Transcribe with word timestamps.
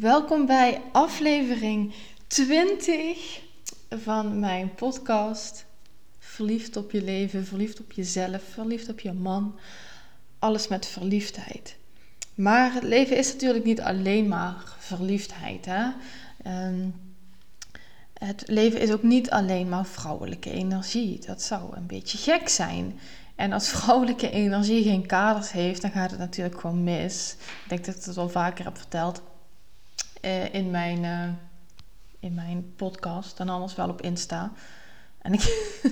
Welkom 0.00 0.46
bij 0.46 0.82
aflevering 0.92 1.94
20 2.26 3.40
van 3.90 4.38
mijn 4.38 4.74
podcast. 4.74 5.66
Verliefd 6.18 6.76
op 6.76 6.90
je 6.90 7.02
leven, 7.02 7.46
verliefd 7.46 7.80
op 7.80 7.92
jezelf, 7.92 8.42
verliefd 8.50 8.88
op 8.88 9.00
je 9.00 9.12
man. 9.12 9.58
Alles 10.38 10.68
met 10.68 10.86
verliefdheid. 10.86 11.76
Maar 12.34 12.72
het 12.72 12.82
leven 12.82 13.16
is 13.16 13.32
natuurlijk 13.32 13.64
niet 13.64 13.80
alleen 13.80 14.28
maar 14.28 14.76
verliefdheid. 14.78 15.64
Hè? 15.64 15.90
Ehm, 16.42 16.88
het 18.14 18.42
leven 18.46 18.80
is 18.80 18.92
ook 18.92 19.02
niet 19.02 19.30
alleen 19.30 19.68
maar 19.68 19.86
vrouwelijke 19.86 20.50
energie. 20.50 21.20
Dat 21.26 21.42
zou 21.42 21.76
een 21.76 21.86
beetje 21.86 22.18
gek 22.18 22.48
zijn. 22.48 22.98
En 23.34 23.52
als 23.52 23.68
vrouwelijke 23.68 24.30
energie 24.30 24.82
geen 24.82 25.06
kaders 25.06 25.52
heeft, 25.52 25.82
dan 25.82 25.90
gaat 25.90 26.10
het 26.10 26.18
natuurlijk 26.20 26.60
gewoon 26.60 26.84
mis. 26.84 27.36
Ik 27.62 27.68
denk 27.68 27.84
dat 27.84 27.96
ik 27.96 28.04
het 28.04 28.18
al 28.18 28.28
vaker 28.28 28.64
heb 28.64 28.76
verteld 28.76 29.22
uh, 30.22 30.54
in, 30.54 30.70
mijn, 30.70 31.04
uh, 31.04 31.28
in 32.20 32.34
mijn 32.34 32.72
podcast 32.76 33.40
en 33.40 33.48
anders 33.48 33.74
wel 33.74 33.88
op 33.88 34.02
Insta. 34.02 34.52
En 35.18 35.32
ik, 35.32 35.42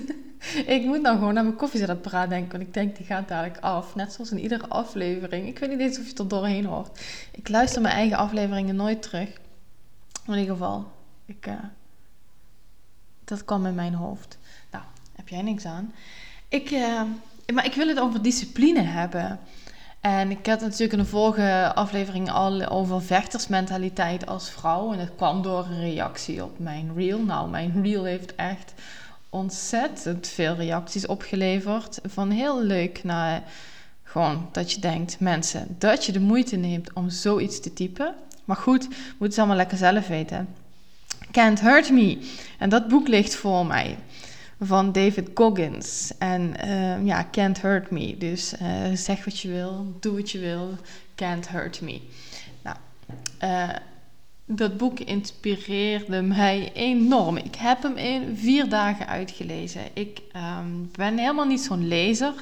ik 0.75 0.83
moet 0.83 1.03
dan 1.03 1.17
gewoon 1.17 1.33
naar 1.33 1.43
mijn 1.43 1.55
koffiezetapparaat 1.55 2.29
denken, 2.29 2.51
want 2.51 2.63
ik 2.63 2.73
denk 2.73 2.95
die 2.95 3.05
gaat 3.05 3.27
dadelijk 3.27 3.59
af. 3.59 3.95
Net 3.95 4.13
zoals 4.13 4.31
in 4.31 4.39
iedere 4.39 4.67
aflevering. 4.67 5.47
Ik 5.47 5.59
weet 5.59 5.69
niet 5.69 5.79
eens 5.79 5.99
of 5.99 6.07
je 6.07 6.15
er 6.15 6.27
doorheen 6.27 6.65
hoort. 6.65 6.99
Ik 7.31 7.49
luister 7.49 7.81
mijn 7.81 7.95
eigen 7.95 8.17
afleveringen 8.17 8.75
nooit 8.75 9.01
terug. 9.01 9.29
In 10.27 10.33
ieder 10.33 10.53
geval, 10.53 10.91
ik, 11.25 11.47
uh, 11.47 11.53
dat 13.23 13.45
kwam 13.45 13.65
in 13.65 13.75
mijn 13.75 13.93
hoofd. 13.93 14.37
Nou, 14.71 14.83
heb 15.15 15.29
jij 15.29 15.41
niks 15.41 15.65
aan. 15.65 15.93
Ik, 16.47 16.71
maar 17.53 17.65
ik 17.65 17.73
wil 17.73 17.87
het 17.87 17.99
over 17.99 18.21
discipline 18.21 18.81
hebben. 18.81 19.39
En 20.05 20.31
ik 20.31 20.45
had 20.45 20.61
natuurlijk 20.61 20.91
in 20.91 20.97
de 20.97 21.05
vorige 21.05 21.71
aflevering 21.75 22.31
al 22.31 22.65
over 22.65 23.01
vechtersmentaliteit 23.01 24.25
als 24.25 24.49
vrouw. 24.49 24.91
En 24.91 24.97
dat 24.97 25.15
kwam 25.15 25.41
door 25.41 25.65
een 25.65 25.79
reactie 25.79 26.43
op 26.43 26.59
mijn 26.59 26.91
reel. 26.95 27.19
Nou, 27.19 27.49
mijn 27.49 27.81
reel 27.83 28.03
heeft 28.03 28.35
echt 28.35 28.73
ontzettend 29.29 30.27
veel 30.27 30.55
reacties 30.55 31.05
opgeleverd. 31.05 31.99
Van 32.03 32.29
heel 32.29 32.63
leuk 32.63 33.03
naar 33.03 33.43
gewoon 34.03 34.49
dat 34.51 34.71
je 34.71 34.79
denkt, 34.79 35.19
mensen, 35.19 35.75
dat 35.79 36.05
je 36.05 36.11
de 36.11 36.19
moeite 36.19 36.55
neemt 36.55 36.93
om 36.93 37.09
zoiets 37.09 37.59
te 37.59 37.73
typen. 37.73 38.13
Maar 38.43 38.57
goed, 38.57 38.87
moet 39.17 39.27
het 39.27 39.37
allemaal 39.37 39.55
lekker 39.55 39.77
zelf 39.77 40.07
weten. 40.07 40.47
Can't 41.31 41.61
Hurt 41.61 41.89
Me. 41.89 42.31
En 42.59 42.69
dat 42.69 42.87
boek 42.87 43.07
ligt 43.07 43.35
voor 43.35 43.65
mij 43.65 43.97
van 44.59 44.91
David 44.91 45.29
Goggins. 45.33 46.11
En 46.17 46.53
uh, 46.65 47.05
ja, 47.05 47.27
Can't 47.31 47.61
Hurt 47.61 47.91
Me. 47.91 48.17
Dus 48.17 48.53
uh, 48.61 48.93
zeg 48.93 49.25
wat 49.25 49.39
je 49.39 49.47
wil, 49.47 49.95
doe 49.99 50.15
wat 50.15 50.31
je 50.31 50.39
wil, 50.39 50.69
Can't 51.15 51.49
Hurt 51.49 51.81
Me. 51.81 52.01
Nou, 52.61 52.77
uh, 53.43 53.75
dat 54.45 54.77
boek 54.77 54.99
inspireerde 54.99 56.21
mij 56.21 56.71
enorm. 56.73 57.37
Ik 57.37 57.55
heb 57.55 57.83
hem 57.83 57.97
in 57.97 58.37
vier 58.37 58.69
dagen 58.69 59.07
uitgelezen. 59.07 59.81
Ik 59.93 60.21
um, 60.35 60.89
ben 60.91 61.17
helemaal 61.17 61.45
niet 61.45 61.61
zo'n 61.61 61.87
lezer. 61.87 62.33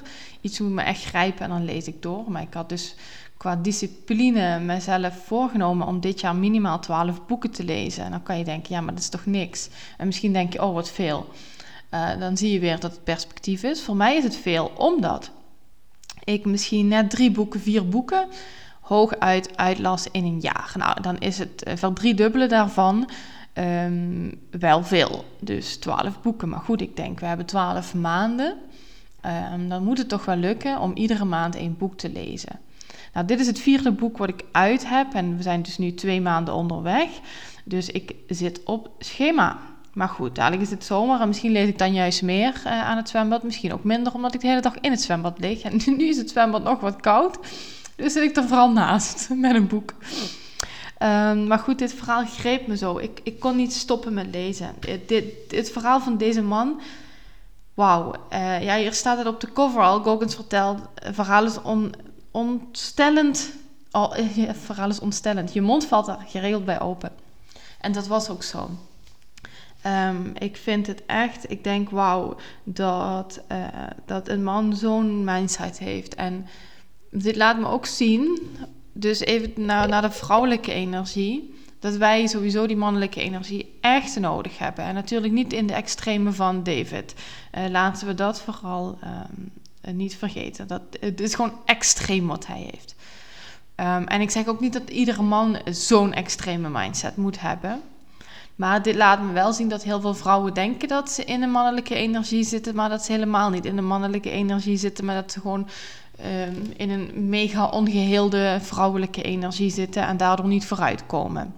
Iets 0.41 0.59
moet 0.59 0.71
me 0.71 0.81
echt 0.81 1.03
grijpen 1.03 1.43
en 1.43 1.49
dan 1.49 1.65
lees 1.65 1.87
ik 1.87 2.01
door. 2.01 2.31
Maar 2.31 2.41
ik 2.41 2.53
had 2.53 2.69
dus 2.69 2.95
qua 3.37 3.55
discipline 3.55 4.59
mezelf 4.59 5.25
voorgenomen 5.25 5.87
om 5.87 5.99
dit 5.99 6.19
jaar 6.19 6.35
minimaal 6.35 6.79
12 6.79 7.25
boeken 7.25 7.51
te 7.51 7.63
lezen. 7.63 8.03
En 8.03 8.11
dan 8.11 8.23
kan 8.23 8.37
je 8.37 8.43
denken, 8.43 8.75
ja, 8.75 8.81
maar 8.81 8.93
dat 8.93 9.03
is 9.03 9.09
toch 9.09 9.25
niks. 9.25 9.69
En 9.97 10.05
misschien 10.05 10.33
denk 10.33 10.53
je, 10.53 10.63
oh, 10.63 10.73
wat 10.73 10.89
veel. 10.89 11.29
Uh, 11.93 12.19
dan 12.19 12.37
zie 12.37 12.51
je 12.51 12.59
weer 12.59 12.79
dat 12.79 12.91
het 12.91 13.03
perspectief 13.03 13.63
is. 13.63 13.81
Voor 13.81 13.95
mij 13.95 14.17
is 14.17 14.23
het 14.23 14.35
veel, 14.35 14.71
omdat 14.77 15.31
ik 16.23 16.45
misschien 16.45 16.87
net 16.87 17.09
drie 17.09 17.31
boeken, 17.31 17.59
vier 17.59 17.87
boeken 17.87 18.27
hooguit 18.81 19.57
uitlas 19.57 20.07
in 20.11 20.25
een 20.25 20.39
jaar. 20.39 20.73
Nou, 20.77 21.01
dan 21.01 21.17
is 21.17 21.37
het 21.37 21.67
uh, 21.67 21.73
verdriedubbelen 21.75 22.49
daarvan 22.49 23.09
um, 23.53 24.39
wel 24.51 24.83
veel. 24.83 25.25
Dus 25.39 25.77
twaalf 25.77 26.21
boeken. 26.21 26.49
Maar 26.49 26.59
goed, 26.59 26.81
ik 26.81 26.95
denk, 26.95 27.19
we 27.19 27.25
hebben 27.25 27.45
twaalf 27.45 27.93
maanden. 27.93 28.55
Um, 29.53 29.69
dan 29.69 29.83
moet 29.83 29.97
het 29.97 30.09
toch 30.09 30.25
wel 30.25 30.35
lukken 30.35 30.79
om 30.79 30.91
iedere 30.95 31.25
maand 31.25 31.55
één 31.55 31.77
boek 31.77 31.97
te 31.97 32.09
lezen. 32.09 32.59
Nou, 33.13 33.25
dit 33.25 33.39
is 33.39 33.47
het 33.47 33.59
vierde 33.59 33.91
boek 33.91 34.17
wat 34.17 34.29
ik 34.29 34.43
uit 34.51 34.89
heb. 34.89 35.13
En 35.13 35.37
we 35.37 35.43
zijn 35.43 35.61
dus 35.61 35.77
nu 35.77 35.93
twee 35.93 36.21
maanden 36.21 36.53
onderweg. 36.53 37.09
Dus 37.63 37.89
ik 37.89 38.15
zit 38.27 38.63
op 38.63 38.89
schema. 38.99 39.59
Maar 39.93 40.09
goed, 40.09 40.35
dadelijk 40.35 40.61
is 40.61 40.69
het 40.69 40.83
zomer 40.83 41.21
en 41.21 41.27
misschien 41.27 41.51
lees 41.51 41.67
ik 41.67 41.77
dan 41.77 41.93
juist 41.93 42.21
meer 42.21 42.61
uh, 42.65 42.83
aan 42.83 42.97
het 42.97 43.09
zwembad. 43.09 43.43
Misschien 43.43 43.73
ook 43.73 43.83
minder, 43.83 44.13
omdat 44.13 44.33
ik 44.33 44.41
de 44.41 44.47
hele 44.47 44.61
dag 44.61 44.79
in 44.79 44.91
het 44.91 45.01
zwembad 45.01 45.39
lig. 45.39 45.61
En 45.61 45.81
nu 45.97 46.07
is 46.07 46.17
het 46.17 46.29
zwembad 46.29 46.63
nog 46.63 46.79
wat 46.79 46.99
koud. 46.99 47.37
Dus 47.95 48.13
zit 48.13 48.23
ik 48.23 48.35
er 48.35 48.47
vooral 48.47 48.71
naast 48.71 49.29
met 49.35 49.55
een 49.55 49.67
boek. 49.67 49.93
Um, 50.99 51.47
maar 51.47 51.59
goed, 51.59 51.79
dit 51.79 51.93
verhaal 51.93 52.25
greep 52.25 52.67
me 52.67 52.77
zo. 52.77 52.97
Ik, 52.97 53.19
ik 53.23 53.39
kon 53.39 53.55
niet 53.55 53.73
stoppen 53.73 54.13
met 54.13 54.27
lezen. 54.31 54.75
Dit, 54.79 55.07
dit, 55.07 55.25
dit 55.49 55.71
verhaal 55.71 55.99
van 55.99 56.17
deze 56.17 56.41
man. 56.41 56.81
Wauw. 57.73 58.13
Uh, 58.33 58.63
ja, 58.63 58.77
hier 58.77 58.93
staat 58.93 59.17
het 59.17 59.27
op 59.27 59.39
de 59.39 59.51
cover 59.53 59.81
al. 59.81 60.03
Goggins 60.03 60.35
vertelt: 60.35 60.79
het 60.95 61.15
verhaal 61.15 61.45
is 61.45 61.61
on, 61.61 61.93
ontstellend. 62.31 63.51
Oh, 63.91 64.13
het 64.15 64.57
verhaal 64.57 64.89
is 64.89 64.99
ontstellend. 64.99 65.53
Je 65.53 65.61
mond 65.61 65.85
valt 65.85 66.07
er 66.07 66.17
geregeld 66.27 66.65
bij 66.65 66.81
open. 66.81 67.11
En 67.79 67.91
dat 67.91 68.07
was 68.07 68.29
ook 68.29 68.43
zo. 68.43 68.69
Um, 69.87 70.31
ik 70.37 70.57
vind 70.57 70.87
het 70.87 71.05
echt, 71.05 71.51
ik 71.51 71.63
denk 71.63 71.89
wauw, 71.89 72.35
dat, 72.63 73.41
uh, 73.51 73.67
dat 74.05 74.27
een 74.27 74.43
man 74.43 74.75
zo'n 74.75 75.23
mindset 75.23 75.79
heeft. 75.79 76.15
En 76.15 76.45
dit 77.11 77.35
laat 77.35 77.59
me 77.59 77.67
ook 77.67 77.85
zien, 77.85 78.39
dus 78.93 79.19
even 79.19 79.65
naar, 79.65 79.87
naar 79.87 80.01
de 80.01 80.11
vrouwelijke 80.11 80.71
energie, 80.71 81.53
dat 81.79 81.95
wij 81.95 82.27
sowieso 82.27 82.67
die 82.67 82.77
mannelijke 82.77 83.21
energie 83.21 83.77
echt 83.81 84.19
nodig 84.19 84.57
hebben. 84.57 84.85
En 84.85 84.93
natuurlijk 84.93 85.33
niet 85.33 85.53
in 85.53 85.67
de 85.67 85.73
extreme 85.73 86.31
van 86.31 86.63
David. 86.63 87.15
Uh, 87.57 87.65
laten 87.69 88.07
we 88.07 88.13
dat 88.13 88.41
vooral 88.41 88.97
um, 89.03 89.95
niet 89.95 90.15
vergeten. 90.15 90.67
Dat, 90.67 90.81
het 90.99 91.21
is 91.21 91.35
gewoon 91.35 91.53
extreem 91.65 92.27
wat 92.27 92.47
hij 92.47 92.69
heeft. 92.71 92.95
Um, 93.75 94.07
en 94.07 94.21
ik 94.21 94.31
zeg 94.31 94.47
ook 94.47 94.59
niet 94.59 94.73
dat 94.73 94.89
iedere 94.89 95.21
man 95.21 95.57
zo'n 95.65 96.13
extreme 96.13 96.69
mindset 96.69 97.15
moet 97.17 97.41
hebben. 97.41 97.81
Maar 98.55 98.81
dit 98.81 98.95
laat 98.95 99.21
me 99.21 99.31
wel 99.31 99.53
zien 99.53 99.69
dat 99.69 99.83
heel 99.83 100.01
veel 100.01 100.13
vrouwen 100.13 100.53
denken 100.53 100.87
dat 100.87 101.11
ze 101.11 101.23
in 101.23 101.41
een 101.41 101.51
mannelijke 101.51 101.95
energie 101.95 102.43
zitten, 102.43 102.75
maar 102.75 102.89
dat 102.89 103.03
ze 103.03 103.11
helemaal 103.11 103.49
niet 103.49 103.65
in 103.65 103.75
de 103.75 103.81
mannelijke 103.81 104.29
energie 104.29 104.77
zitten, 104.77 105.05
maar 105.05 105.15
dat 105.15 105.31
ze 105.31 105.39
gewoon 105.39 105.67
um, 106.47 106.73
in 106.77 106.89
een 106.89 107.29
mega 107.29 107.65
ongeheelde 107.65 108.57
vrouwelijke 108.61 109.21
energie 109.21 109.69
zitten 109.69 110.07
en 110.07 110.17
daardoor 110.17 110.47
niet 110.47 110.65
vooruitkomen. 110.65 111.53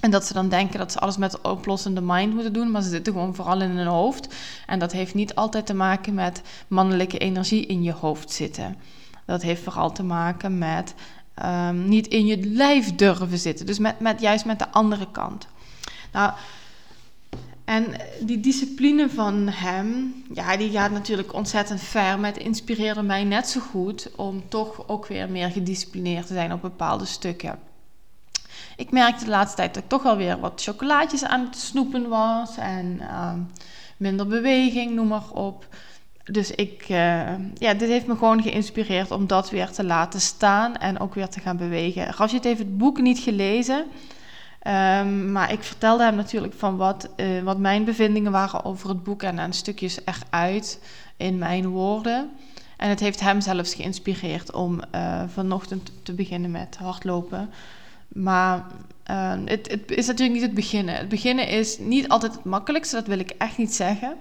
En 0.00 0.10
dat 0.10 0.26
ze 0.26 0.32
dan 0.32 0.48
denken 0.48 0.78
dat 0.78 0.92
ze 0.92 0.98
alles 0.98 1.16
met 1.16 1.40
oplossende 1.40 2.00
mind 2.00 2.34
moeten 2.34 2.52
doen, 2.52 2.70
maar 2.70 2.82
ze 2.82 2.88
zitten 2.88 3.12
gewoon 3.12 3.34
vooral 3.34 3.60
in 3.60 3.70
hun 3.70 3.86
hoofd. 3.86 4.34
En 4.66 4.78
dat 4.78 4.92
heeft 4.92 5.14
niet 5.14 5.34
altijd 5.34 5.66
te 5.66 5.74
maken 5.74 6.14
met 6.14 6.42
mannelijke 6.68 7.18
energie 7.18 7.66
in 7.66 7.82
je 7.82 7.92
hoofd 7.92 8.32
zitten. 8.32 8.76
Dat 9.26 9.42
heeft 9.42 9.62
vooral 9.62 9.92
te 9.92 10.02
maken 10.02 10.58
met 10.58 10.94
um, 11.44 11.88
niet 11.88 12.06
in 12.06 12.26
je 12.26 12.46
lijf 12.46 12.94
durven 12.94 13.38
zitten. 13.38 13.66
Dus 13.66 13.78
met, 13.78 14.00
met, 14.00 14.20
juist 14.20 14.44
met 14.44 14.58
de 14.58 14.70
andere 14.70 15.06
kant. 15.12 15.46
Nou, 16.12 16.32
en 17.70 17.86
die 18.20 18.40
discipline 18.40 19.10
van 19.10 19.48
hem, 19.48 20.14
ja, 20.32 20.56
die 20.56 20.70
gaat 20.70 20.90
natuurlijk 20.90 21.32
ontzettend 21.32 21.80
ver. 21.80 22.18
Maar 22.18 22.32
het 22.32 22.42
inspireerde 22.42 23.02
mij 23.02 23.24
net 23.24 23.48
zo 23.48 23.60
goed 23.60 24.10
om 24.16 24.48
toch 24.48 24.88
ook 24.88 25.06
weer 25.06 25.30
meer 25.30 25.50
gedisciplineerd 25.50 26.26
te 26.26 26.32
zijn 26.32 26.52
op 26.52 26.60
bepaalde 26.60 27.04
stukken. 27.04 27.58
Ik 28.76 28.90
merkte 28.90 29.24
de 29.24 29.30
laatste 29.30 29.56
tijd 29.56 29.74
dat 29.74 29.82
ik 29.82 29.88
toch 29.88 30.02
wel 30.02 30.16
weer 30.16 30.40
wat 30.40 30.62
chocolaatjes 30.62 31.24
aan 31.24 31.44
het 31.44 31.56
snoepen 31.56 32.08
was. 32.08 32.56
En 32.56 32.98
uh, 33.00 33.32
minder 33.96 34.26
beweging, 34.26 34.94
noem 34.94 35.08
maar 35.08 35.30
op. 35.32 35.66
Dus 36.24 36.50
ik, 36.50 36.82
uh, 36.88 37.34
ja, 37.54 37.74
dit 37.74 37.88
heeft 37.88 38.06
me 38.06 38.16
gewoon 38.16 38.42
geïnspireerd 38.42 39.10
om 39.10 39.26
dat 39.26 39.50
weer 39.50 39.70
te 39.70 39.84
laten 39.84 40.20
staan 40.20 40.76
en 40.76 40.98
ook 41.00 41.14
weer 41.14 41.28
te 41.28 41.40
gaan 41.40 41.56
bewegen. 41.56 42.16
Als 42.16 42.30
je 42.30 42.36
het 42.36 42.46
even 42.46 42.66
het 42.66 42.78
boek 42.78 43.00
niet 43.00 43.18
gelezen, 43.18 43.86
Um, 44.66 45.32
maar 45.32 45.52
ik 45.52 45.62
vertelde 45.62 46.04
hem 46.04 46.14
natuurlijk 46.14 46.54
van 46.54 46.76
wat, 46.76 47.08
uh, 47.16 47.42
wat 47.42 47.58
mijn 47.58 47.84
bevindingen 47.84 48.32
waren 48.32 48.64
over 48.64 48.88
het 48.88 49.02
boek 49.02 49.22
en 49.22 49.38
een 49.38 49.52
stukjes 49.52 49.98
eruit 50.04 50.80
in 51.16 51.38
mijn 51.38 51.68
woorden. 51.68 52.30
En 52.76 52.88
het 52.88 53.00
heeft 53.00 53.20
hem 53.20 53.40
zelfs 53.40 53.74
geïnspireerd 53.74 54.52
om 54.52 54.80
uh, 54.94 55.22
vanochtend 55.28 55.92
te 56.02 56.12
beginnen 56.12 56.50
met 56.50 56.76
hardlopen. 56.76 57.50
Maar 58.08 58.66
uh, 59.10 59.32
het, 59.44 59.70
het, 59.70 59.90
is 59.90 60.06
natuurlijk 60.06 60.38
niet 60.38 60.46
het 60.46 60.54
beginnen. 60.54 60.94
Het 60.94 61.08
beginnen 61.08 61.48
is 61.48 61.78
niet 61.78 62.08
altijd 62.08 62.34
het 62.34 62.44
makkelijkste, 62.44 62.96
dat 62.96 63.06
wil 63.06 63.18
ik 63.18 63.30
echt 63.38 63.58
niet 63.58 63.74
zeggen. 63.74 64.16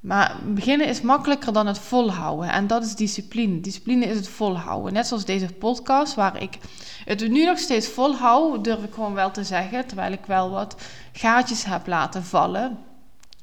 Maar 0.00 0.36
beginnen 0.44 0.86
is 0.86 1.00
makkelijker 1.00 1.52
dan 1.52 1.66
het 1.66 1.78
volhouden. 1.78 2.50
En 2.50 2.66
dat 2.66 2.84
is 2.84 2.94
discipline. 2.94 3.60
Discipline 3.60 4.06
is 4.06 4.16
het 4.16 4.28
volhouden. 4.28 4.92
Net 4.92 5.06
zoals 5.06 5.24
deze 5.24 5.46
podcast, 5.46 6.14
waar 6.14 6.42
ik 6.42 6.58
het 7.04 7.30
nu 7.30 7.44
nog 7.44 7.58
steeds 7.58 7.88
volhoud, 7.88 8.64
durf 8.64 8.82
ik 8.82 8.94
gewoon 8.94 9.14
wel 9.14 9.30
te 9.30 9.44
zeggen. 9.44 9.86
Terwijl 9.86 10.12
ik 10.12 10.26
wel 10.26 10.50
wat 10.50 10.82
gaatjes 11.12 11.64
heb 11.64 11.86
laten 11.86 12.24
vallen. 12.24 12.78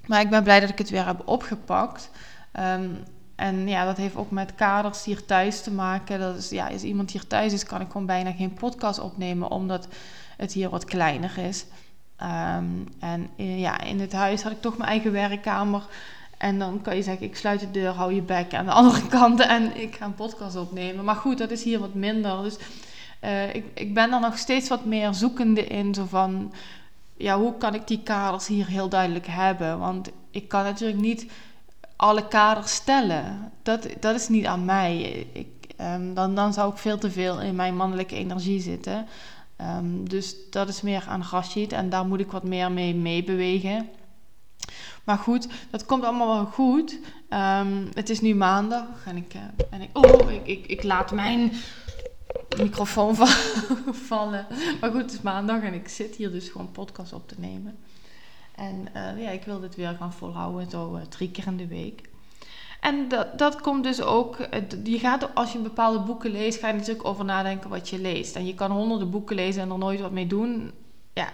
Maar 0.06 0.22
ik 0.22 0.30
ben 0.30 0.44
blij 0.44 0.60
dat 0.60 0.70
ik 0.70 0.78
het 0.78 0.90
weer 0.90 1.06
heb 1.06 1.22
opgepakt. 1.26 2.10
Um, 2.60 3.04
en 3.36 3.68
ja, 3.68 3.86
dat 3.86 3.98
heeft 3.98 4.16
ook 4.16 4.32
met 4.32 4.56
kaders 4.56 5.04
hier 5.04 5.26
thuis 5.26 5.62
te 5.62 5.72
maken. 5.72 6.20
Dat 6.20 6.36
is, 6.36 6.50
ja, 6.50 6.68
als 6.68 6.84
iemand 6.84 7.12
hier 7.12 7.28
thuis 7.28 7.54
is, 7.54 7.64
kan 7.64 7.82
ik 7.82 7.88
gewoon 7.88 8.06
bijna 8.06 8.32
geen 8.32 8.54
podcast 8.54 9.00
opnemen, 9.00 9.52
omdat 9.52 9.88
het 10.38 10.54
hier 10.54 10.70
wat 10.70 10.86
kleiner 10.86 11.38
is. 11.38 11.66
Ehm, 12.16 12.66
en 13.00 13.30
eh, 13.38 13.60
ja, 13.60 13.82
in 13.82 14.00
het 14.00 14.14
huis 14.14 14.44
had 14.44 14.52
ik 14.52 14.62
toch 14.62 14.78
mijn 14.78 14.90
eigen 14.90 15.12
werkkamer. 15.12 15.84
En 16.38 16.60
dan 16.60 16.82
kan 16.82 16.96
je 16.96 17.04
zeggen, 17.04 17.26
ik 17.26 17.36
sluit 17.36 17.60
de 17.60 17.72
deur, 17.72 17.92
hou 17.92 18.14
je 18.14 18.22
bek 18.22 18.54
aan 18.54 18.66
de 18.66 18.72
andere 18.82 19.08
kant 19.08 19.40
en 19.40 19.82
ik 19.82 19.96
ga 19.96 20.06
een 20.06 20.16
podcast 20.16 20.56
opnemen. 20.56 21.06
Maar 21.06 21.16
goed, 21.16 21.38
dat 21.38 21.52
is 21.52 21.64
hier 21.64 21.80
wat 21.80 21.94
minder. 21.94 22.44
Dus 22.44 22.58
uh, 23.24 23.56
ik, 23.56 23.66
ik 23.74 23.94
ben 23.94 24.14
er 24.14 24.20
nog 24.20 24.38
steeds 24.38 24.70
wat 24.70 24.86
meer 24.86 25.14
zoekende 25.14 25.64
in. 25.64 25.94
Zo 25.94 26.06
van, 26.06 26.54
ja, 27.18 27.38
hoe 27.40 27.58
kan 27.58 27.74
ik 27.74 27.88
die 27.88 28.04
kaders 28.04 28.48
hier 28.48 28.68
heel 28.68 28.90
duidelijk 28.90 29.28
hebben? 29.28 29.80
Want 29.80 30.10
ik 30.32 30.48
kan 30.48 30.64
natuurlijk 30.64 31.00
niet 31.00 31.32
alle 31.96 32.28
kaders 32.28 32.74
stellen. 32.74 33.52
Dat, 33.64 33.88
dat 34.00 34.16
is 34.16 34.28
niet 34.28 34.46
aan 34.46 34.66
mij. 34.66 35.02
Ik, 35.34 35.48
um, 35.82 36.14
dan, 36.14 36.36
dan 36.36 36.54
zou 36.54 36.72
ik 36.72 36.78
veel 36.78 36.98
te 36.98 37.12
veel 37.12 37.42
in 37.42 37.56
mijn 37.56 37.76
mannelijke 37.76 38.16
energie 38.16 38.62
zitten. 38.62 39.08
Um, 39.62 40.10
dus 40.10 40.36
dat 40.50 40.70
is 40.70 40.82
meer 40.82 41.06
aan 41.08 41.24
Rashid 41.32 41.72
en 41.72 41.90
daar 41.90 42.06
moet 42.06 42.20
ik 42.20 42.32
wat 42.32 42.44
meer 42.44 42.72
mee 42.72 42.96
meebewegen. 42.96 43.90
Maar 45.04 45.18
goed, 45.18 45.48
dat 45.70 45.86
komt 45.86 46.04
allemaal 46.04 46.36
wel 46.36 46.46
goed. 46.46 47.00
Um, 47.30 47.90
het 47.94 48.10
is 48.10 48.22
nu 48.22 48.36
maandag 48.36 49.06
en 49.06 49.18
ik, 49.18 49.34
uh, 49.34 49.42
en 49.70 49.82
ik, 49.82 49.90
oh, 49.94 50.32
ik, 50.32 50.48
ik, 50.48 50.66
ik 50.66 50.84
laat 50.84 51.12
mijn 51.12 51.52
microfoon 52.58 53.16
vallen. 54.10 54.48
Maar 54.82 54.92
goed, 54.92 55.02
het 55.02 55.14
is 55.14 55.22
maandag 55.22 55.62
en 55.62 55.74
ik 55.74 55.88
zit 55.88 56.16
hier 56.16 56.32
dus 56.32 56.50
gewoon 56.50 56.72
podcast 56.72 57.14
op 57.14 57.28
te 57.28 57.36
nemen. 57.38 57.78
En 58.56 58.88
uh, 58.96 59.24
ja, 59.24 59.30
ik 59.30 59.44
wil 59.44 59.60
dit 59.60 59.76
weer 59.76 59.96
gaan 60.00 60.14
volhouden, 60.14 60.70
zo 60.70 60.96
uh, 60.96 61.02
drie 61.02 61.32
keer 61.32 61.48
in 61.48 61.58
de 61.58 61.68
week. 61.68 62.10
En 62.80 63.08
dat, 63.08 63.38
dat 63.38 63.62
komt 63.62 63.84
dus 63.84 64.02
ook, 64.02 64.38
je 64.84 65.00
gaat 65.00 65.36
als 65.36 65.52
je 65.52 65.60
bepaalde 65.60 66.00
boeken 66.00 66.32
leest, 66.32 66.60
ga 66.60 66.68
je 66.68 66.74
natuurlijk 66.74 67.06
over 67.06 67.26
nadenken 67.26 67.70
wat 67.70 67.90
je 67.90 68.00
leest. 68.00 68.36
En 68.36 68.46
je 68.46 68.54
kan 68.54 68.72
honderden 68.72 69.10
boeken 69.10 69.36
lezen 69.36 69.62
en 69.62 69.72
er 69.72 69.78
nooit 69.78 70.00
wat 70.00 70.12
mee 70.12 70.28
doen. 70.28 70.72
Ja, 71.14 71.30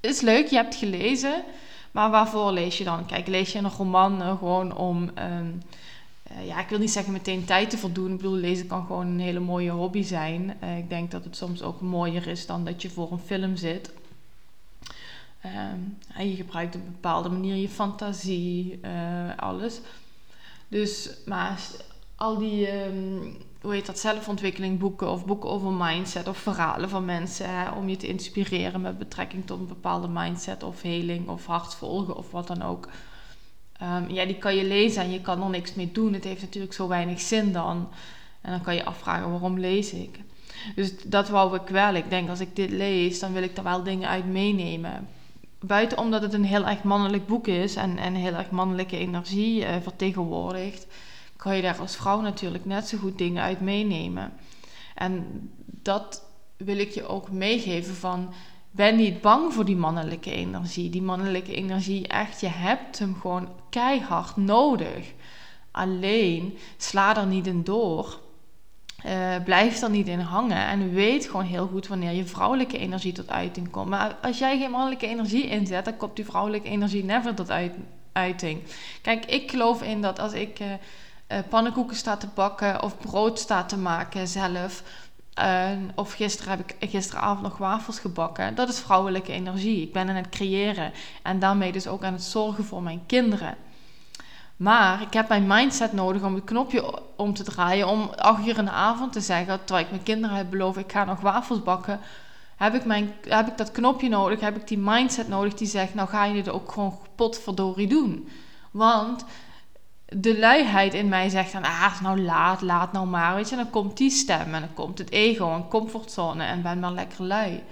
is 0.00 0.20
leuk, 0.20 0.46
je 0.46 0.56
hebt 0.56 0.74
gelezen. 0.74 1.44
Maar 1.90 2.10
waarvoor 2.10 2.52
lees 2.52 2.78
je 2.78 2.84
dan? 2.84 3.06
Kijk, 3.06 3.26
lees 3.26 3.52
je 3.52 3.58
een 3.58 3.70
roman 3.70 4.22
uh, 4.22 4.38
gewoon 4.38 4.76
om, 4.76 5.10
um, 5.18 5.62
uh, 6.32 6.46
ja, 6.46 6.60
ik 6.60 6.68
wil 6.68 6.78
niet 6.78 6.90
zeggen 6.90 7.12
meteen 7.12 7.44
tijd 7.44 7.70
te 7.70 7.78
voldoen. 7.78 8.10
Ik 8.10 8.16
bedoel, 8.16 8.36
lezen 8.36 8.66
kan 8.66 8.86
gewoon 8.86 9.06
een 9.06 9.20
hele 9.20 9.40
mooie 9.40 9.70
hobby 9.70 10.02
zijn. 10.02 10.56
Uh, 10.62 10.78
ik 10.78 10.88
denk 10.88 11.10
dat 11.10 11.24
het 11.24 11.36
soms 11.36 11.62
ook 11.62 11.80
mooier 11.80 12.26
is 12.26 12.46
dan 12.46 12.64
dat 12.64 12.82
je 12.82 12.90
voor 12.90 13.12
een 13.12 13.18
film 13.18 13.56
zit. 13.56 13.92
Um, 15.44 15.98
je 16.26 16.34
gebruikt 16.34 16.74
op 16.74 16.80
een 16.80 16.92
bepaalde 16.92 17.28
manier 17.28 17.54
je 17.54 17.68
fantasie, 17.68 18.80
alles. 19.36 19.80
Dus, 20.68 21.10
maar 21.26 21.60
al 22.20 22.38
die, 22.38 22.84
um, 22.84 23.36
hoe 23.60 23.72
heet 23.72 23.86
dat, 23.86 23.98
zelfontwikkeling 23.98 24.78
boeken 24.78 25.10
of 25.10 25.26
boeken 25.26 25.50
over 25.50 25.72
mindset 25.72 26.28
of 26.28 26.38
verhalen 26.38 26.88
van 26.88 27.04
mensen 27.04 27.74
om 27.76 27.88
je 27.88 27.96
te 27.96 28.06
inspireren 28.06 28.80
met 28.80 28.98
betrekking 28.98 29.46
tot 29.46 29.58
een 29.58 29.66
bepaalde 29.66 30.08
mindset 30.08 30.62
of 30.62 30.82
heling 30.82 31.28
of 31.28 31.46
hartvolgen 31.46 32.16
of 32.16 32.30
wat 32.30 32.46
dan 32.46 32.62
ook. 32.62 32.88
Um, 33.82 34.10
ja, 34.10 34.24
die 34.24 34.38
kan 34.38 34.56
je 34.56 34.64
lezen 34.64 35.02
en 35.02 35.10
je 35.10 35.20
kan 35.20 35.42
er 35.42 35.50
niks 35.50 35.74
mee 35.74 35.92
doen. 35.92 36.12
Het 36.12 36.24
heeft 36.24 36.42
natuurlijk 36.42 36.72
zo 36.72 36.88
weinig 36.88 37.20
zin 37.20 37.52
dan. 37.52 37.88
En 38.40 38.50
dan 38.50 38.60
kan 38.60 38.74
je 38.74 38.84
afvragen 38.84 39.30
waarom 39.30 39.58
lees 39.58 39.92
ik. 39.92 40.20
Dus 40.74 41.02
dat 41.02 41.28
wou 41.28 41.56
ik 41.56 41.68
wel. 41.68 41.94
Ik 41.94 42.10
denk 42.10 42.28
als 42.28 42.40
ik 42.40 42.56
dit 42.56 42.70
lees, 42.70 43.18
dan 43.18 43.32
wil 43.32 43.42
ik 43.42 43.56
er 43.56 43.62
wel 43.62 43.82
dingen 43.82 44.08
uit 44.08 44.26
meenemen 44.26 45.08
buiten 45.60 45.98
omdat 45.98 46.22
het 46.22 46.32
een 46.32 46.44
heel 46.44 46.66
erg 46.66 46.82
mannelijk 46.82 47.26
boek 47.26 47.46
is 47.46 47.74
en, 47.74 47.98
en 47.98 48.14
heel 48.14 48.34
erg 48.34 48.50
mannelijke 48.50 48.96
energie 48.96 49.60
uh, 49.60 49.68
vertegenwoordigt, 49.82 50.86
kan 51.40 51.56
je 51.56 51.62
daar 51.62 51.78
als 51.78 51.96
vrouw 51.96 52.20
natuurlijk 52.20 52.64
net 52.64 52.88
zo 52.88 52.98
goed 52.98 53.18
dingen 53.18 53.42
uit 53.42 53.60
meenemen. 53.60 54.32
En 54.94 55.26
dat 55.64 56.22
wil 56.56 56.78
ik 56.78 56.90
je 56.90 57.06
ook 57.06 57.30
meegeven 57.30 57.94
van 57.94 58.32
ben 58.70 58.96
niet 58.96 59.20
bang 59.20 59.52
voor 59.52 59.64
die 59.64 59.76
mannelijke 59.76 60.32
energie. 60.32 60.90
Die 60.90 61.02
mannelijke 61.02 61.54
energie, 61.54 62.08
echt, 62.08 62.40
je 62.40 62.48
hebt 62.48 62.98
hem 62.98 63.16
gewoon 63.20 63.48
keihard 63.70 64.36
nodig. 64.36 65.12
Alleen 65.70 66.58
sla 66.76 67.16
er 67.16 67.26
niet 67.26 67.46
in 67.46 67.64
door. 67.64 68.20
Uh, 69.06 69.36
blijf 69.44 69.82
er 69.82 69.90
niet 69.90 70.08
in 70.08 70.20
hangen 70.20 70.66
en 70.66 70.92
weet 70.92 71.26
gewoon 71.26 71.44
heel 71.44 71.66
goed 71.66 71.88
wanneer 71.88 72.12
je 72.12 72.24
vrouwelijke 72.24 72.78
energie 72.78 73.12
tot 73.12 73.30
uiting 73.30 73.70
komt. 73.70 73.88
Maar 73.88 74.16
als 74.22 74.38
jij 74.38 74.58
geen 74.58 74.70
mannelijke 74.70 75.06
energie 75.06 75.46
inzet, 75.46 75.84
dan 75.84 75.96
komt 75.96 76.16
die 76.16 76.24
vrouwelijke 76.24 76.68
energie 76.68 77.04
never 77.04 77.34
tot 77.34 77.50
uiting. 78.12 78.62
Kijk, 79.02 79.24
ik 79.24 79.50
geloof 79.50 79.82
in 79.82 80.00
dat 80.00 80.18
als 80.18 80.32
ik 80.32 80.60
uh, 80.60 80.66
uh, 81.32 81.38
pannenkoeken 81.48 81.96
sta 81.96 82.16
te 82.16 82.28
bakken 82.34 82.82
of 82.82 82.98
brood 82.98 83.38
sta 83.38 83.64
te 83.64 83.78
maken 83.78 84.28
zelf, 84.28 84.82
of 85.94 86.12
gisteren 86.12 86.56
heb 86.56 86.72
ik 86.78 86.90
gisteravond 86.90 87.42
nog 87.42 87.58
wafels 87.58 87.98
gebakken, 87.98 88.54
dat 88.54 88.68
is 88.68 88.78
vrouwelijke 88.78 89.32
energie. 89.32 89.82
Ik 89.82 89.92
ben 89.92 90.08
aan 90.08 90.14
het 90.14 90.28
creëren 90.28 90.92
en 91.22 91.38
daarmee 91.38 91.72
dus 91.72 91.86
ook 91.86 92.04
aan 92.04 92.12
het 92.12 92.22
zorgen 92.22 92.64
voor 92.64 92.82
mijn 92.82 93.02
kinderen. 93.06 93.56
Maar 94.60 95.02
ik 95.02 95.12
heb 95.12 95.28
mijn 95.28 95.46
mindset 95.46 95.92
nodig 95.92 96.22
om 96.22 96.34
het 96.34 96.44
knopje 96.44 97.00
om 97.16 97.34
te 97.34 97.42
draaien. 97.42 97.88
Om 97.88 98.10
acht 98.16 98.46
uur 98.46 98.58
in 98.58 98.64
de 98.64 98.70
avond 98.70 99.12
te 99.12 99.20
zeggen, 99.20 99.58
terwijl 99.64 99.84
ik 99.84 99.90
mijn 99.90 100.02
kinderen 100.02 100.36
heb 100.36 100.50
beloofd, 100.50 100.78
ik 100.78 100.92
ga 100.92 101.04
nog 101.04 101.20
wafels 101.20 101.62
bakken. 101.62 102.00
Heb 102.56 102.74
ik, 102.74 102.84
mijn, 102.84 103.12
heb 103.28 103.48
ik 103.48 103.58
dat 103.58 103.72
knopje 103.72 104.08
nodig? 104.08 104.40
Heb 104.40 104.56
ik 104.56 104.68
die 104.68 104.78
mindset 104.78 105.28
nodig 105.28 105.54
die 105.54 105.66
zegt, 105.66 105.94
nou 105.94 106.08
ga 106.08 106.24
je 106.24 106.34
dit 106.34 106.48
ook 106.48 106.72
gewoon 106.72 106.98
potverdorie 107.14 107.88
doen. 107.88 108.28
Want 108.70 109.24
de 110.16 110.38
luiheid 110.38 110.94
in 110.94 111.08
mij 111.08 111.28
zegt 111.28 111.52
dan, 111.52 111.62
ah, 111.62 112.00
nou 112.00 112.20
laat, 112.20 112.60
laat 112.60 112.92
nou 112.92 113.06
maar. 113.06 113.34
Weet 113.34 113.48
je, 113.48 113.56
dan 113.56 113.70
komt 113.70 113.96
die 113.96 114.10
stem 114.10 114.54
en 114.54 114.60
dan 114.60 114.74
komt 114.74 114.98
het 114.98 115.10
ego 115.10 115.54
en 115.54 115.68
comfortzone 115.68 116.44
en 116.44 116.62
ben 116.62 116.78
maar 116.78 116.92
lekker 116.92 117.24
lui. 117.24 117.62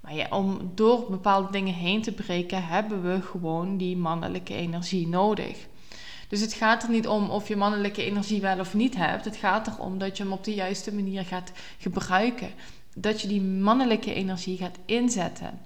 Maar 0.00 0.14
ja, 0.14 0.26
om 0.30 0.70
door 0.74 1.06
bepaalde 1.10 1.52
dingen 1.52 1.74
heen 1.74 2.02
te 2.02 2.12
breken, 2.12 2.66
hebben 2.66 3.02
we 3.02 3.22
gewoon 3.22 3.76
die 3.76 3.96
mannelijke 3.96 4.54
energie 4.54 5.08
nodig. 5.08 5.66
Dus 6.28 6.40
het 6.40 6.52
gaat 6.52 6.82
er 6.82 6.90
niet 6.90 7.08
om 7.08 7.30
of 7.30 7.48
je 7.48 7.56
mannelijke 7.56 8.04
energie 8.04 8.40
wel 8.40 8.58
of 8.58 8.74
niet 8.74 8.96
hebt. 8.96 9.24
Het 9.24 9.36
gaat 9.36 9.66
erom 9.66 9.98
dat 9.98 10.16
je 10.16 10.22
hem 10.22 10.32
op 10.32 10.44
de 10.44 10.54
juiste 10.54 10.94
manier 10.94 11.24
gaat 11.24 11.52
gebruiken. 11.78 12.50
Dat 12.94 13.20
je 13.20 13.28
die 13.28 13.42
mannelijke 13.42 14.14
energie 14.14 14.56
gaat 14.56 14.78
inzetten. 14.84 15.60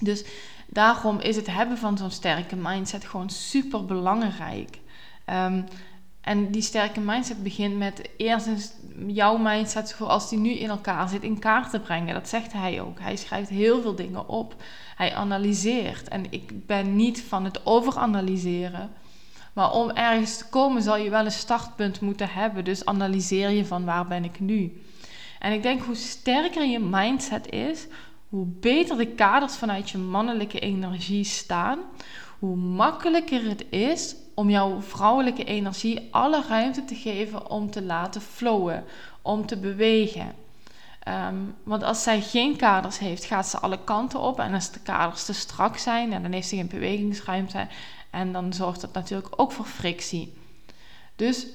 Dus 0.00 0.24
daarom 0.66 1.20
is 1.20 1.36
het 1.36 1.46
hebben 1.46 1.78
van 1.78 1.98
zo'n 1.98 2.10
sterke 2.10 2.56
mindset 2.56 3.04
gewoon 3.04 3.30
super 3.30 3.84
belangrijk. 3.84 4.78
Um, 5.30 5.64
en 6.26 6.50
die 6.50 6.62
sterke 6.62 7.00
mindset 7.00 7.42
begint 7.42 7.76
met 7.76 8.08
eerst 8.16 8.76
jouw 9.06 9.36
mindset 9.36 9.88
zoals 9.88 10.28
die 10.28 10.38
nu 10.38 10.50
in 10.50 10.68
elkaar 10.68 11.08
zit 11.08 11.22
in 11.22 11.38
kaart 11.38 11.70
te 11.70 11.80
brengen. 11.80 12.14
Dat 12.14 12.28
zegt 12.28 12.52
hij 12.52 12.80
ook. 12.80 13.00
Hij 13.00 13.16
schrijft 13.16 13.48
heel 13.48 13.82
veel 13.82 13.94
dingen 13.94 14.28
op. 14.28 14.54
Hij 14.96 15.14
analyseert. 15.14 16.08
En 16.08 16.24
ik 16.30 16.66
ben 16.66 16.96
niet 16.96 17.22
van 17.22 17.44
het 17.44 17.66
overanalyseren. 17.66 18.90
Maar 19.52 19.72
om 19.72 19.90
ergens 19.90 20.38
te 20.38 20.48
komen 20.48 20.82
zal 20.82 20.96
je 20.96 21.10
wel 21.10 21.24
een 21.24 21.30
startpunt 21.30 22.00
moeten 22.00 22.28
hebben. 22.28 22.64
Dus 22.64 22.84
analyseer 22.84 23.50
je 23.50 23.64
van 23.64 23.84
waar 23.84 24.06
ben 24.06 24.24
ik 24.24 24.40
nu. 24.40 24.80
En 25.38 25.52
ik 25.52 25.62
denk 25.62 25.82
hoe 25.82 25.94
sterker 25.94 26.64
je 26.64 26.78
mindset 26.78 27.50
is, 27.52 27.86
hoe 28.28 28.46
beter 28.46 28.96
de 28.96 29.06
kaders 29.06 29.56
vanuit 29.56 29.90
je 29.90 29.98
mannelijke 29.98 30.58
energie 30.58 31.24
staan, 31.24 31.78
hoe 32.38 32.56
makkelijker 32.56 33.48
het 33.48 33.64
is 33.70 34.16
om 34.36 34.50
jouw 34.50 34.80
vrouwelijke 34.80 35.44
energie 35.44 36.08
alle 36.10 36.42
ruimte 36.48 36.84
te 36.84 36.94
geven 36.94 37.50
om 37.50 37.70
te 37.70 37.82
laten 37.82 38.20
flowen, 38.20 38.84
om 39.22 39.46
te 39.46 39.56
bewegen. 39.56 40.34
Um, 41.08 41.54
want 41.62 41.82
als 41.82 42.02
zij 42.02 42.20
geen 42.20 42.56
kaders 42.56 42.98
heeft, 42.98 43.24
gaat 43.24 43.48
ze 43.48 43.58
alle 43.58 43.78
kanten 43.84 44.20
op. 44.20 44.40
En 44.40 44.54
als 44.54 44.70
de 44.70 44.80
kaders 44.80 45.24
te 45.24 45.32
strak 45.32 45.76
zijn, 45.76 46.10
dan 46.10 46.32
heeft 46.32 46.48
ze 46.48 46.56
geen 46.56 46.68
bewegingsruimte. 46.68 47.66
En 48.10 48.32
dan 48.32 48.52
zorgt 48.52 48.80
dat 48.80 48.92
natuurlijk 48.92 49.40
ook 49.40 49.52
voor 49.52 49.64
frictie. 49.64 50.34
Dus 51.16 51.46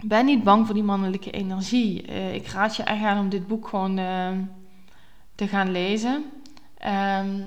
ben 0.00 0.24
niet 0.24 0.42
bang 0.42 0.66
voor 0.66 0.74
die 0.74 0.84
mannelijke 0.84 1.30
energie. 1.30 2.08
Uh, 2.08 2.34
ik 2.34 2.46
raad 2.46 2.76
je 2.76 2.82
echt 2.82 3.02
aan 3.02 3.18
om 3.18 3.28
dit 3.28 3.46
boek 3.46 3.68
gewoon 3.68 3.98
uh, 3.98 4.28
te 5.34 5.48
gaan 5.48 5.70
lezen. 5.70 6.24
Um, 6.86 7.46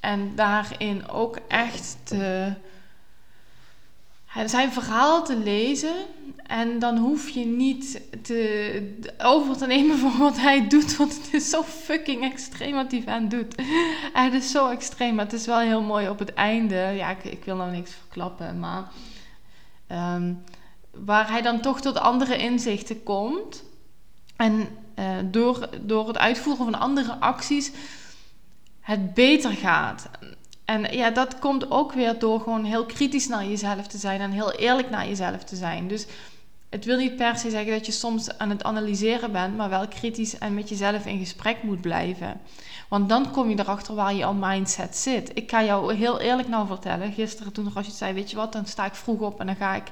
en 0.00 0.32
daarin 0.34 1.08
ook 1.08 1.38
echt 1.48 1.96
te, 2.02 2.52
zijn 4.44 4.72
verhaal 4.72 5.24
te 5.24 5.36
lezen. 5.36 5.94
En 6.46 6.78
dan 6.78 6.96
hoef 6.96 7.28
je 7.28 7.44
niet 7.44 8.00
te, 8.22 8.96
over 9.18 9.56
te 9.56 9.66
nemen 9.66 9.98
van 9.98 10.18
wat 10.18 10.36
hij 10.36 10.68
doet. 10.68 10.96
Want 10.96 11.16
het 11.16 11.34
is 11.34 11.50
zo 11.50 11.62
fucking 11.62 12.22
extreem 12.22 12.74
wat 12.74 12.90
die 12.90 13.02
vent 13.02 13.30
doet. 13.30 13.54
het 14.12 14.32
is 14.32 14.50
zo 14.50 14.68
extreem. 14.68 15.14
Maar 15.14 15.24
het 15.24 15.34
is 15.34 15.46
wel 15.46 15.58
heel 15.58 15.82
mooi 15.82 16.08
op 16.08 16.18
het 16.18 16.34
einde. 16.34 16.74
Ja, 16.74 17.10
ik, 17.10 17.24
ik 17.24 17.44
wil 17.44 17.56
nou 17.56 17.70
niks 17.70 17.92
verklappen. 17.92 18.58
Maar 18.58 18.90
um, 19.88 20.44
waar 20.90 21.30
hij 21.30 21.42
dan 21.42 21.60
toch 21.60 21.80
tot 21.80 21.98
andere 21.98 22.36
inzichten 22.36 23.02
komt. 23.02 23.64
En 24.36 24.68
uh, 24.98 25.16
door, 25.24 25.68
door 25.80 26.06
het 26.06 26.18
uitvoeren 26.18 26.64
van 26.64 26.80
andere 26.80 27.12
acties 27.12 27.72
het 28.80 29.14
beter 29.14 29.50
gaat. 29.50 30.08
En 30.64 30.96
ja, 30.96 31.10
dat 31.10 31.38
komt 31.38 31.70
ook 31.70 31.92
weer 31.92 32.18
door 32.18 32.40
gewoon 32.40 32.64
heel 32.64 32.84
kritisch 32.84 33.28
naar 33.28 33.46
jezelf 33.46 33.86
te 33.86 33.98
zijn 33.98 34.20
en 34.20 34.30
heel 34.30 34.52
eerlijk 34.52 34.90
naar 34.90 35.08
jezelf 35.08 35.44
te 35.44 35.56
zijn. 35.56 35.88
Dus 35.88 36.06
het 36.74 36.84
wil 36.84 36.96
niet 36.96 37.16
per 37.16 37.36
se 37.36 37.50
zeggen 37.50 37.72
dat 37.72 37.86
je 37.86 37.92
soms 37.92 38.38
aan 38.38 38.50
het 38.50 38.62
analyseren 38.62 39.32
bent, 39.32 39.56
maar 39.56 39.68
wel 39.68 39.88
kritisch 39.88 40.38
en 40.38 40.54
met 40.54 40.68
jezelf 40.68 41.06
in 41.06 41.18
gesprek 41.18 41.62
moet 41.62 41.80
blijven. 41.80 42.40
Want 42.88 43.08
dan 43.08 43.30
kom 43.30 43.50
je 43.50 43.58
erachter 43.58 43.94
waar 43.94 44.14
je 44.14 44.24
al 44.24 44.34
mindset 44.34 44.96
zit. 44.96 45.30
Ik 45.34 45.50
ga 45.50 45.64
jou 45.64 45.94
heel 45.94 46.20
eerlijk 46.20 46.48
nou 46.48 46.66
vertellen. 46.66 47.12
Gisteren 47.12 47.52
toen 47.52 47.70
je 47.74 47.90
zei, 47.90 48.12
weet 48.12 48.30
je 48.30 48.36
wat, 48.36 48.52
dan 48.52 48.66
sta 48.66 48.84
ik 48.86 48.94
vroeg 48.94 49.20
op 49.20 49.40
en 49.40 49.46
dan 49.46 49.56
ga 49.56 49.74
ik 49.74 49.90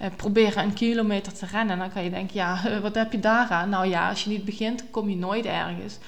uh, 0.00 0.06
proberen 0.16 0.62
een 0.62 0.72
kilometer 0.72 1.32
te 1.32 1.46
rennen. 1.46 1.72
En 1.72 1.78
dan 1.78 1.92
kan 1.92 2.04
je 2.04 2.10
denken, 2.10 2.36
ja, 2.36 2.60
wat 2.82 2.94
heb 2.94 3.12
je 3.12 3.20
daaraan? 3.20 3.68
Nou 3.68 3.86
ja, 3.86 4.08
als 4.08 4.24
je 4.24 4.30
niet 4.30 4.44
begint, 4.44 4.84
kom 4.90 5.08
je 5.08 5.16
nooit 5.16 5.44
ergens. 5.44 5.98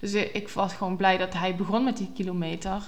Dus 0.00 0.12
ik 0.12 0.48
was 0.48 0.72
gewoon 0.72 0.96
blij 0.96 1.16
dat 1.16 1.32
hij 1.32 1.56
begon 1.56 1.84
met 1.84 1.96
die 1.96 2.10
kilometer. 2.14 2.82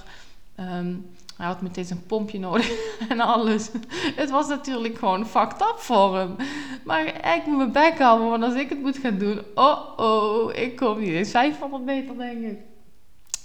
Ehm, 0.56 0.94
hij 1.36 1.46
had 1.46 1.60
meteen 1.60 1.86
een 1.90 2.06
pompje 2.06 2.38
nodig 2.38 2.70
en 3.08 3.20
alles. 3.20 3.70
Het 4.16 4.30
was 4.30 4.48
natuurlijk 4.48 4.98
gewoon 4.98 5.26
fucked 5.26 5.60
up 5.60 5.76
voor 5.76 6.16
hem. 6.16 6.36
Maar 6.84 7.06
ik 7.36 7.46
moet 7.46 7.56
mijn 7.56 7.72
bek 7.72 7.98
houden, 7.98 8.28
want 8.28 8.42
als 8.42 8.54
ik 8.54 8.68
het 8.68 8.80
moet 8.80 8.98
gaan 8.98 9.18
doen, 9.18 9.40
oh 9.54 9.98
oh, 9.98 10.54
ik 10.54 10.76
kom 10.76 10.98
niet 10.98 11.08
eens 11.08 11.30
500 11.30 11.84
meter, 11.84 12.16
denk 12.16 12.44
ik. 12.44 12.58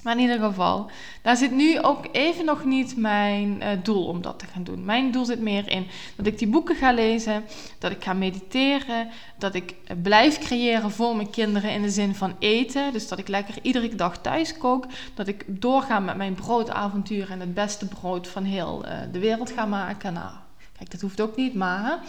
Maar 0.04 0.14
in 0.14 0.20
ieder 0.20 0.40
geval, 0.40 0.90
daar 1.22 1.38
zit 1.38 1.52
nu 1.52 1.80
ook 1.80 2.08
even 2.12 2.46
nog 2.46 2.66
niet 2.66 2.98
mijn 2.98 3.62
uh, 3.62 3.68
doel 3.84 4.06
om 4.06 4.22
dat 4.22 4.40
te 4.40 4.46
gaan 4.46 4.64
doen. 4.64 4.86
Mijn 4.86 5.12
doel 5.12 5.26
zit 5.26 5.40
meer 5.40 5.70
in 5.70 5.88
dat 6.16 6.26
ik 6.26 6.38
die 6.38 6.48
boeken 6.48 6.76
ga 6.76 6.94
lezen, 6.94 7.44
dat 7.80 7.92
ik 7.92 8.04
ga 8.04 8.14
mediteren, 8.14 9.10
dat 9.38 9.54
ik 9.54 9.72
uh, 9.72 10.02
blijf 10.02 10.40
creëren 10.40 10.92
voor 10.92 11.16
mijn 11.16 11.30
kinderen 11.30 11.72
in 11.72 11.82
de 11.82 11.90
zin 11.90 12.16
van 12.16 12.36
eten. 12.40 12.94
Dus 12.94 13.08
dat 13.08 13.20
ik 13.20 13.28
lekker 13.28 13.56
iedere 13.62 13.96
dag 13.96 14.18
thuis 14.18 14.58
kook, 14.58 14.86
dat 15.14 15.28
ik 15.28 15.46
doorga 15.48 16.00
met 16.00 16.16
mijn 16.16 16.34
broodavontuur 16.34 17.32
en 17.32 17.40
het 17.40 17.54
beste 17.54 17.88
brood 17.88 18.28
van 18.28 18.44
heel 18.44 18.86
uh, 18.86 18.92
de 19.12 19.20
wereld 19.20 19.52
ga 19.52 19.66
maken. 19.66 20.14
Nou, 20.14 20.32
kijk, 20.78 20.92
dat 20.92 21.02
hoeft 21.02 21.22
ook 21.22 21.36
niet, 21.36 21.54
maar... 21.54 22.00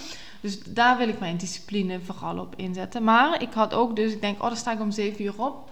Dus 0.40 0.62
daar 0.62 0.96
wil 0.96 1.08
ik 1.08 1.18
mijn 1.18 1.36
discipline 1.36 2.00
vooral 2.00 2.38
op 2.38 2.54
inzetten. 2.56 3.04
Maar 3.04 3.42
ik 3.42 3.52
had 3.52 3.74
ook 3.74 3.96
dus, 3.96 4.12
ik 4.12 4.20
denk, 4.20 4.42
oh, 4.42 4.48
dan 4.48 4.56
sta 4.56 4.72
ik 4.72 4.80
om 4.80 4.90
7 4.90 5.24
uur 5.24 5.34
op 5.36 5.70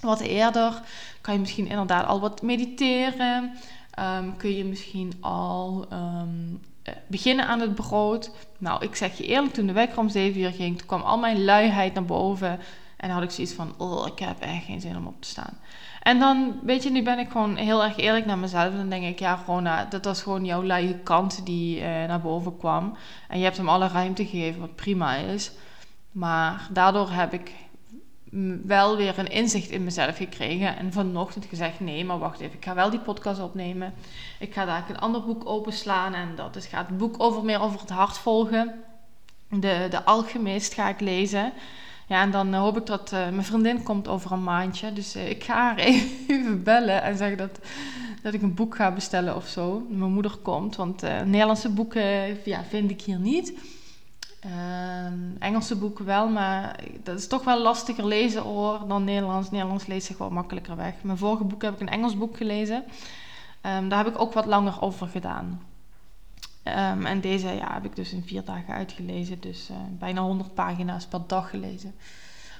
wat 0.00 0.20
eerder. 0.20 0.80
Kan 1.20 1.34
je 1.34 1.40
misschien 1.40 1.68
inderdaad 1.68 2.06
al 2.06 2.20
wat 2.20 2.42
mediteren. 2.42 3.52
Um, 3.98 4.36
kun 4.36 4.56
je 4.56 4.64
misschien 4.64 5.12
al 5.20 5.86
um, 5.92 6.60
beginnen 7.06 7.46
aan 7.46 7.60
het 7.60 7.74
brood. 7.74 8.30
Nou, 8.58 8.84
ik 8.84 8.96
zeg 8.96 9.18
je 9.18 9.26
eerlijk, 9.26 9.54
toen 9.54 9.66
de 9.66 9.72
wekker 9.72 9.98
om 9.98 10.08
7 10.08 10.40
uur 10.40 10.52
ging, 10.52 10.78
toen 10.78 10.86
kwam 10.86 11.00
al 11.00 11.18
mijn 11.18 11.44
luiheid 11.44 11.94
naar 11.94 12.04
boven. 12.04 12.60
En 12.96 13.10
had 13.10 13.22
ik 13.22 13.30
zoiets 13.30 13.52
van, 13.52 13.74
oh, 13.76 14.06
ik 14.06 14.18
heb 14.18 14.40
echt 14.40 14.64
geen 14.64 14.80
zin 14.80 14.96
om 14.96 15.06
op 15.06 15.22
te 15.22 15.28
staan. 15.28 15.58
En 16.02 16.18
dan, 16.18 16.60
weet 16.62 16.82
je, 16.82 16.90
nu 16.90 17.02
ben 17.02 17.18
ik 17.18 17.30
gewoon 17.30 17.56
heel 17.56 17.84
erg 17.84 17.96
eerlijk 17.96 18.26
naar 18.26 18.38
mezelf. 18.38 18.74
Dan 18.74 18.88
denk 18.88 19.04
ik, 19.04 19.18
ja, 19.18 19.42
Rona, 19.46 19.84
dat 19.84 20.04
was 20.04 20.22
gewoon 20.22 20.44
jouw 20.44 20.62
luie 20.62 20.98
kant 20.98 21.46
die 21.46 21.76
uh, 21.76 21.84
naar 21.84 22.20
boven 22.20 22.56
kwam. 22.56 22.96
En 23.28 23.38
je 23.38 23.44
hebt 23.44 23.56
hem 23.56 23.68
alle 23.68 23.88
ruimte 23.88 24.26
gegeven, 24.26 24.60
wat 24.60 24.76
prima 24.76 25.14
is. 25.14 25.50
Maar 26.12 26.68
daardoor 26.70 27.10
heb 27.10 27.32
ik 27.32 27.52
wel 28.64 28.96
weer 28.96 29.18
een 29.18 29.30
inzicht 29.30 29.70
in 29.70 29.84
mezelf 29.84 30.16
gekregen. 30.16 30.76
En 30.76 30.92
vanochtend 30.92 31.44
gezegd: 31.44 31.80
nee, 31.80 32.04
maar 32.04 32.18
wacht 32.18 32.40
even, 32.40 32.56
ik 32.56 32.64
ga 32.64 32.74
wel 32.74 32.90
die 32.90 33.00
podcast 33.00 33.40
opnemen. 33.40 33.94
Ik 34.38 34.54
ga 34.54 34.64
daar 34.64 34.84
een 34.88 34.98
ander 34.98 35.24
boek 35.24 35.48
openslaan. 35.48 36.14
En 36.14 36.34
dat 36.34 36.56
is, 36.56 36.66
gaat 36.66 36.88
het 36.88 36.98
boek 36.98 37.14
over 37.18 37.44
meer 37.44 37.60
over 37.60 37.80
het 37.80 37.90
hart 37.90 38.18
volgen. 38.18 38.74
De, 39.48 39.86
de 39.90 40.04
Alchemist 40.04 40.74
ga 40.74 40.88
ik 40.88 41.00
lezen. 41.00 41.52
Ja, 42.06 42.22
en 42.22 42.30
dan 42.30 42.54
hoop 42.54 42.76
ik 42.76 42.86
dat 42.86 43.12
uh, 43.12 43.18
mijn 43.28 43.44
vriendin 43.44 43.82
komt 43.82 44.08
over 44.08 44.32
een 44.32 44.42
maandje. 44.42 44.92
Dus 44.92 45.16
uh, 45.16 45.30
ik 45.30 45.44
ga 45.44 45.54
haar 45.54 45.78
even 46.28 46.62
bellen 46.62 47.02
en 47.02 47.16
zeggen 47.16 47.36
dat, 47.36 47.58
dat 48.22 48.34
ik 48.34 48.42
een 48.42 48.54
boek 48.54 48.76
ga 48.76 48.90
bestellen 48.90 49.36
of 49.36 49.46
zo. 49.46 49.86
Mijn 49.88 50.12
moeder 50.12 50.36
komt, 50.36 50.76
want 50.76 51.02
Nederlandse 51.02 51.68
boeken 51.68 52.36
ja, 52.44 52.64
vind 52.68 52.90
ik 52.90 53.00
hier 53.00 53.18
niet. 53.18 53.52
Uh, 54.46 55.06
Engelse 55.38 55.76
boeken 55.76 56.04
wel, 56.04 56.28
maar 56.28 56.80
dat 57.02 57.18
is 57.18 57.26
toch 57.26 57.44
wel 57.44 57.62
lastiger 57.62 58.06
lezen 58.06 58.42
hoor 58.42 58.88
dan 58.88 59.04
Nederlands. 59.04 59.50
Nederlands 59.50 59.86
leest 59.86 60.06
zich 60.06 60.18
wel 60.18 60.30
makkelijker 60.30 60.76
weg. 60.76 60.94
Mijn 61.02 61.18
vorige 61.18 61.44
boek 61.44 61.62
heb 61.62 61.74
ik 61.74 61.80
een 61.80 61.88
Engels 61.88 62.16
boek 62.16 62.36
gelezen. 62.36 62.84
Um, 63.62 63.88
daar 63.88 64.04
heb 64.04 64.14
ik 64.14 64.20
ook 64.20 64.32
wat 64.32 64.46
langer 64.46 64.82
over 64.82 65.06
gedaan. 65.06 65.62
Um, 66.64 67.06
en 67.06 67.20
deze 67.20 67.48
ja, 67.48 67.72
heb 67.72 67.84
ik 67.84 67.96
dus 67.96 68.12
in 68.12 68.22
vier 68.22 68.44
dagen 68.44 68.74
uitgelezen. 68.74 69.40
Dus 69.40 69.70
uh, 69.70 69.76
bijna 69.90 70.20
100 70.20 70.54
pagina's 70.54 71.06
per 71.06 71.20
dag 71.26 71.50
gelezen. 71.50 71.94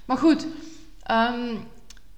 Maar 0.04 0.18
goed, 0.18 0.46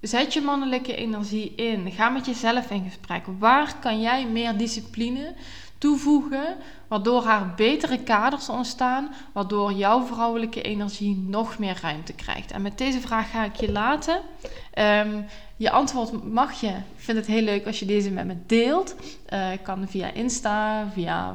zet 0.01 0.33
je 0.33 0.41
mannelijke 0.41 0.95
energie 0.95 1.55
in. 1.55 1.91
Ga 1.91 2.09
met 2.09 2.25
jezelf 2.25 2.69
in 2.69 2.83
gesprek. 2.83 3.23
Waar 3.39 3.75
kan 3.79 4.01
jij 4.01 4.25
meer 4.25 4.57
discipline 4.57 5.33
toevoegen, 5.77 6.55
waardoor 6.87 7.27
er 7.27 7.53
betere 7.55 7.97
kaders 8.03 8.49
ontstaan, 8.49 9.13
waardoor 9.33 9.73
jouw 9.73 10.05
vrouwelijke 10.05 10.61
energie 10.61 11.25
nog 11.27 11.57
meer 11.57 11.79
ruimte 11.81 12.13
krijgt. 12.13 12.51
En 12.51 12.61
met 12.61 12.77
deze 12.77 12.99
vraag 12.99 13.31
ga 13.31 13.43
ik 13.43 13.55
je 13.55 13.71
laten. 13.71 14.21
Um, 14.79 15.25
je 15.55 15.71
antwoord 15.71 16.23
mag 16.31 16.59
je. 16.59 16.67
Ik 16.67 16.75
vind 16.95 17.17
het 17.17 17.27
heel 17.27 17.41
leuk 17.41 17.65
als 17.65 17.79
je 17.79 17.85
deze 17.85 18.11
met 18.11 18.25
me 18.25 18.35
deelt. 18.45 18.95
Uh, 19.33 19.47
kan 19.61 19.87
via 19.87 20.11
Insta, 20.13 20.87
via 20.93 21.33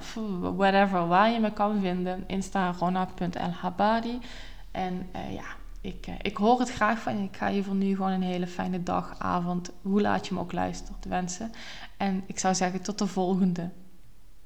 whatever, 0.57 1.07
waar 1.07 1.31
je 1.31 1.41
me 1.41 1.53
kan 1.53 1.81
vinden. 1.81 2.25
Insta 2.27 2.75
rona.lhabadi. 2.79 4.19
En 4.71 5.09
uh, 5.17 5.35
ja, 5.35 5.45
ik, 5.81 6.07
uh, 6.07 6.15
ik 6.23 6.37
hoor 6.37 6.59
het 6.59 6.73
graag 6.73 6.99
van 6.99 7.19
je. 7.19 7.25
Ik 7.25 7.37
ga 7.37 7.49
je 7.49 7.63
voor 7.63 7.75
nu 7.75 7.97
gewoon 7.97 8.11
een 8.11 8.23
hele 8.23 8.47
fijne 8.47 8.83
dag, 8.83 9.15
avond, 9.19 9.73
hoe 9.83 10.01
laat 10.01 10.27
je 10.27 10.35
me 10.35 10.41
ook 10.41 10.53
luistert, 10.53 11.05
wensen. 11.05 11.53
En 11.97 12.25
ik 12.27 12.39
zou 12.39 12.55
zeggen 12.55 12.83
tot 12.83 12.99
de 12.99 13.07
volgende. 13.07 13.71